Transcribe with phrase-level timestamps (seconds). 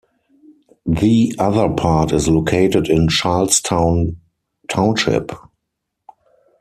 [0.87, 4.17] The other part is located in Charlestown
[4.67, 5.31] Township.